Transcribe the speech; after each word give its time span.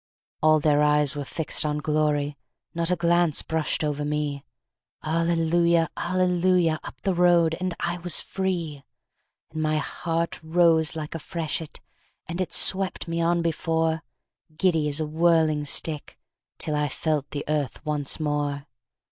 All 0.41 0.59
their 0.59 0.81
eyes 0.81 1.15
were 1.15 1.23
fixed 1.23 1.63
on 1.63 1.77
Glory, 1.77 2.35
Not 2.73 2.89
a 2.89 2.95
glance 2.95 3.43
brushed 3.43 3.83
over 3.83 4.03
me; 4.03 4.43
"Alleluia! 5.03 5.91
Alleluia!" 5.95 6.79
Up 6.83 6.99
the 7.03 7.13
road, 7.13 7.55
and 7.59 7.75
I 7.79 7.99
was 7.99 8.19
free. 8.19 8.83
And 9.51 9.61
my 9.61 9.77
heart 9.77 10.39
rose 10.41 10.95
like 10.95 11.13
a 11.13 11.19
freshet, 11.19 11.81
And 12.27 12.41
it 12.41 12.51
swept 12.51 13.07
me 13.07 13.21
on 13.21 13.43
before, 13.43 14.01
Giddy 14.57 14.87
as 14.87 14.99
a 14.99 15.05
whirling 15.05 15.65
stick, 15.65 16.17
Till 16.57 16.73
I 16.75 16.87
felt 16.89 17.29
the 17.29 17.45
earth 17.47 17.85
once 17.85 18.19
more. 18.19 18.65